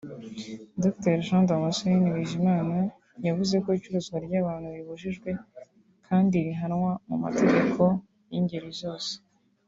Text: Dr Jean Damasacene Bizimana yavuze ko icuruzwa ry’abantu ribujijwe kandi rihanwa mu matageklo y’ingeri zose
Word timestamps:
Dr 0.83 1.15
Jean 1.25 1.43
Damasacene 1.49 2.07
Bizimana 2.17 2.75
yavuze 3.27 3.55
ko 3.63 3.69
icuruzwa 3.77 4.15
ry’abantu 4.25 4.67
ribujijwe 4.75 5.29
kandi 6.07 6.35
rihanwa 6.45 6.91
mu 7.07 7.15
matageklo 7.23 7.87
y’ingeri 8.31 8.71
zose 8.81 9.11